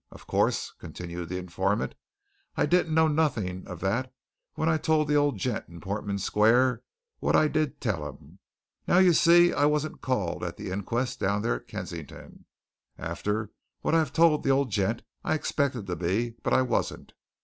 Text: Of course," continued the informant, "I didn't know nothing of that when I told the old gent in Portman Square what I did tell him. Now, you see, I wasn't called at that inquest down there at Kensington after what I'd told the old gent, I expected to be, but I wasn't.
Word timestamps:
Of 0.09 0.25
course," 0.25 0.71
continued 0.79 1.29
the 1.29 1.37
informant, 1.37 1.93
"I 2.57 2.65
didn't 2.65 2.95
know 2.95 3.07
nothing 3.07 3.67
of 3.67 3.81
that 3.81 4.11
when 4.55 4.67
I 4.67 4.77
told 4.77 5.07
the 5.07 5.15
old 5.15 5.37
gent 5.37 5.65
in 5.69 5.79
Portman 5.79 6.17
Square 6.17 6.81
what 7.19 7.35
I 7.35 7.47
did 7.47 7.79
tell 7.79 8.09
him. 8.09 8.39
Now, 8.87 8.97
you 8.97 9.13
see, 9.13 9.53
I 9.53 9.65
wasn't 9.65 10.01
called 10.01 10.43
at 10.43 10.57
that 10.57 10.67
inquest 10.73 11.19
down 11.19 11.43
there 11.43 11.53
at 11.57 11.67
Kensington 11.67 12.45
after 12.97 13.51
what 13.81 13.93
I'd 13.93 14.11
told 14.11 14.41
the 14.41 14.49
old 14.49 14.71
gent, 14.71 15.03
I 15.23 15.35
expected 15.35 15.85
to 15.85 15.95
be, 15.95 16.31
but 16.41 16.51
I 16.51 16.63
wasn't. 16.63 17.13